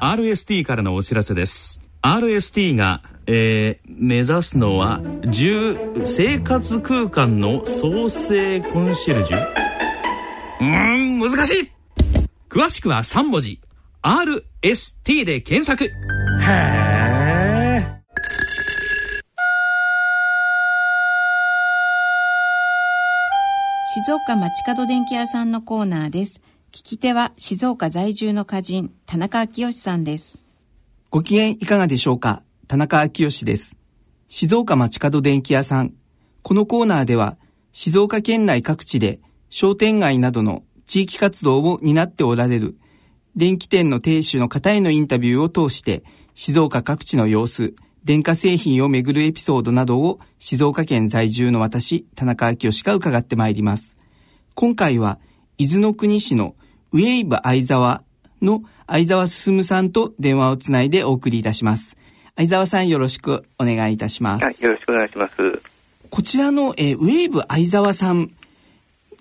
[0.00, 1.80] RST からのお知らせです。
[2.02, 5.00] RST が、えー、目指すのは
[6.04, 9.38] 生活空間の創生コンシェルジュ？
[10.60, 11.70] うーん難しい。
[12.48, 13.60] 詳しくは3文字。
[14.02, 15.84] RST で検索。
[15.84, 15.90] へ
[16.42, 16.86] え
[23.94, 26.40] 静岡町角電気屋さんのコーナーです
[26.76, 30.38] 聞き手は静岡在住の歌人田中昭義さんです。
[31.08, 32.42] ご機嫌いかがでしょうか？
[32.68, 33.78] 田中昭義です。
[34.28, 35.94] 静岡町角電気屋さん。
[36.42, 37.38] このコーナーでは
[37.72, 42.76] 静岡県内各地で商店街などの地域活動を担っておられる
[43.36, 47.74] 電気店の店主の方へのインタビューを通して静岡各地の様子、
[48.04, 53.96] 電化製品をめぐるエピソードなどを静岡県在住の私、田中明義が伺ってまいります。
[54.52, 55.18] 今回は
[55.56, 56.54] 伊豆の国市の
[56.92, 58.02] ウェイブ相沢
[58.42, 61.96] の相沢進さんと電話をつないでお送りいたします。
[62.36, 64.64] 相沢さんよろしくお願いいたします。
[64.64, 65.62] よろしくお願いします。
[66.10, 68.30] こちらの、えー、ウェイブ相沢さん、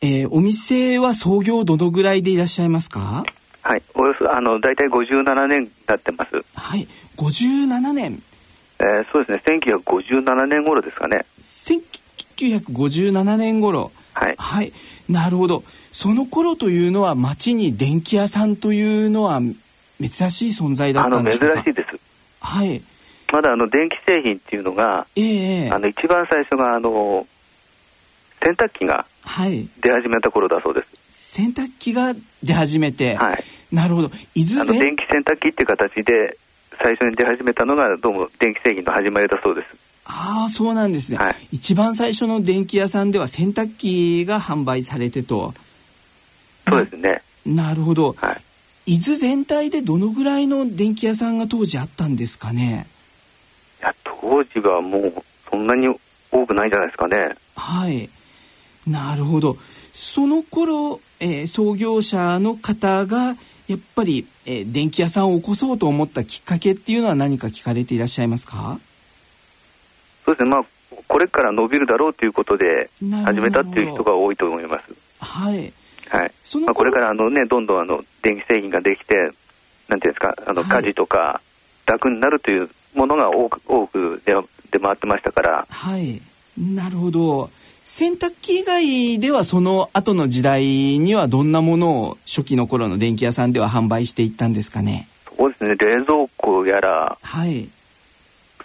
[0.00, 3.24] えー、お店は創業どのぐらいでいらっしゃいますか？
[3.62, 6.44] はい、およそあの大体57年経ってます。
[6.54, 8.22] はい、57年。
[8.78, 11.24] えー、そうですね、1957年頃ですかね。
[11.40, 13.90] 1957年頃。
[14.12, 14.34] はい。
[14.36, 14.72] はい、
[15.08, 15.64] なるほど。
[15.96, 19.40] その頃というのは町に電気屋さんというのは
[19.98, 21.62] 珍しい存在だったんでしょうか？
[21.62, 21.98] 珍しいです。
[22.38, 22.82] はい。
[23.32, 27.26] まだあの電気製品っていうのが、ええー、あの一番最初があの
[28.42, 29.06] 洗濯機が
[29.80, 30.88] 出始めた頃だそうです。
[31.08, 34.10] 洗濯機が出始めて、はい、なるほど。
[34.34, 36.36] 伊豆の電気洗濯機っていう形で
[36.78, 39.74] 最初に出始めたのがどうも電気製品の始まりだそうです。
[40.04, 45.54] ああそうなんですね、はい、一番最初の電気屋さんでは洗濯機が販売されてと
[46.68, 47.22] そうですね。
[47.44, 48.32] なるほど、は
[48.86, 52.86] い、伊豆全体でどのぐらいの電気屋さんが当時あったんですかね？
[53.80, 55.12] いや当時はもう
[55.48, 55.88] そんなに
[56.32, 57.34] 多くないんじゃないですかね。
[57.54, 58.10] はい。
[58.86, 59.56] なるほど。
[59.92, 63.36] その頃、えー、創業者の方が
[63.68, 68.78] やっぱり、えー、電気屋さんを起こそうと思ったきっかけっていうのは何か聞かれていらっしゃいますか？
[70.24, 70.50] そうですね。
[70.50, 70.64] まあ
[71.06, 72.90] これから伸びるだろうということで
[73.24, 74.94] 始めたっていう人が多いと思います。
[75.20, 75.72] はい
[76.08, 76.32] はい。
[76.64, 79.30] まあ、これからあの、ね、どんどんあの電気製品ができて
[79.88, 81.40] なんていうんですかあの、家事とか
[81.86, 84.34] 楽になるというものが多く多く出
[84.70, 85.66] 出回ってましたから。
[85.68, 86.20] はい。
[86.58, 87.50] なるほど。
[87.84, 90.64] 洗濯機以外ではその後の時代
[90.98, 95.06] にはどんなものを初期の頃の電気屋さんでは販売していったんですかね？
[95.36, 95.76] そうですね。
[95.76, 97.68] 冷蔵庫やらはい。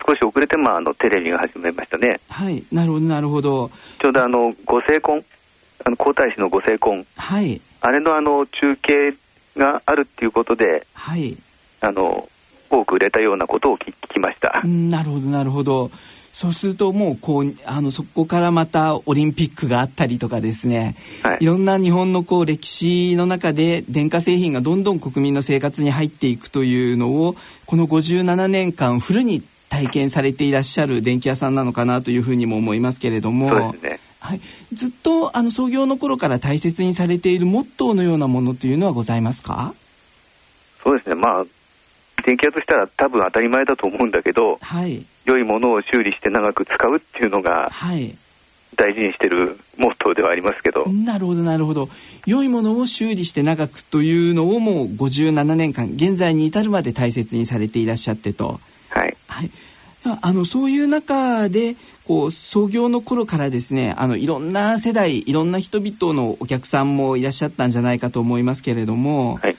[0.03, 2.19] 少し遅れてまああのテレビが始めましたね。
[2.30, 2.63] はい。
[2.72, 3.69] なるほどなるほど。
[4.00, 5.24] ちょうどあのご成婚
[5.84, 7.06] あの皇太子のご成婚。
[7.18, 7.62] はい。
[7.81, 9.14] あれのあの中継
[9.58, 11.38] があるっていうことではい。
[11.81, 12.28] あの
[12.69, 14.62] 多く売れたようなことを聞きました。
[14.64, 15.92] なるほどなるほど。
[16.34, 33.91] そうするともうこうあのそこからまたオリンピックがあったりとかですね、はい、いろんな日本のこう歴史の中で電化製品がどんどん国民の生活に入っていくというのをこの57年間フルに体験されていらっしゃる電気屋さんなのかなというふうにも思いますけれども、ね、
[34.31, 34.42] はい、
[34.74, 39.74] ずっとあの創業の頃から大切にされているモットーのようなものというのはございますか？
[40.84, 41.16] そうですね。
[41.16, 41.46] まあ
[42.25, 48.16] 電気屋としたら多分当たり前だと思うんだけど、はい、良いものを修理して長く使うっていうのが、はい、
[48.75, 50.88] 大事にしてるモットーではありますけど。
[50.88, 51.90] なるほどなるほど。
[52.25, 58.59] 良いものを修理して長くというのをもう57年間現在に至るまで大切にされていらっしゃってと。
[58.90, 59.52] はい、はい、
[60.03, 61.75] あのそういう中で
[62.07, 69.56] こう創業の頃からですねあのいろんな世代いろんな人々のお客さんもいらっしゃったんじゃないかと思いますけれども、はい。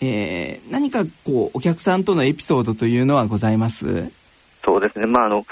[0.00, 4.10] えー、何かこうお客さんとのエピソードというのはございます？
[4.62, 5.06] そうですね。
[5.06, 5.46] まああの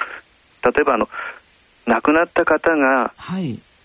[0.65, 1.09] 例えばあの
[1.87, 3.15] 亡くなった方が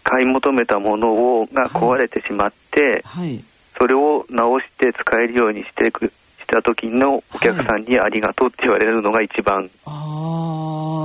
[0.03, 3.43] 買い求めたものをが壊れてしまって、はい、
[3.77, 6.13] それを直して使えるようにしていくし
[6.47, 9.69] た時のお客さんにありがとうって言われるのが一番、はい、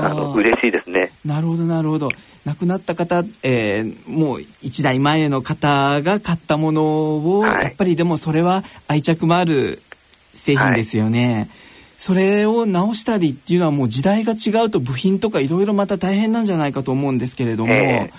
[0.05, 1.13] あの嬉しいですね。
[1.25, 2.11] なるほどなるほど。
[2.45, 6.83] 亡くなった方、えー、もう1代前の方が買ったもの
[7.39, 9.81] を、はい、やっぱりでもそれは愛着もある
[10.35, 11.35] 製品ですよね。
[11.35, 11.49] はい、
[11.99, 18.11] それを直したりっていうのはもう時代が違うと部品とかいろいろまた大変なんじゃないかと思うんですけれども、え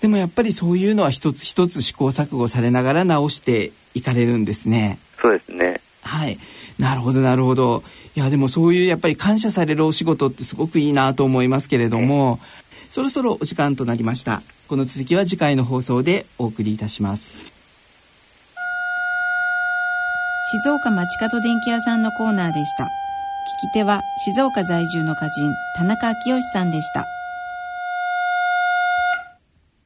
[0.00, 4.98] ー、でもやっぱりそういうのは一つ一つ試行錯誤されながら直していかれるんですね。
[5.20, 5.80] そうですね。
[6.02, 6.38] はい。
[6.78, 7.82] なるほど、なるほど。
[8.16, 12.40] いや、でもそういうやっぱり感謝されるお仕事ってすごくいいなと思いますけれども、
[12.90, 14.42] そろそろお時間となりました。
[14.68, 17.38] この続きは次回の放送でお送りいたします。
[20.64, 22.84] 静岡町角電気屋さんのコーナーでした。
[22.84, 22.88] 聞
[23.70, 27.06] き手は静岡在住の歌人田中昭義さんでした。